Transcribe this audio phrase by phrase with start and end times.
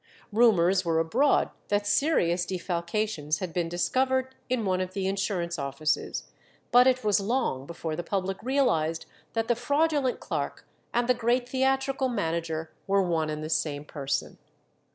[0.31, 6.23] Rumours were abroad that serious defalcations had been discovered in one of the insurance offices,
[6.71, 11.47] but it was long before the public realized that the fraudulent clerk and the great
[11.47, 14.39] theatrical manager were one and the same person.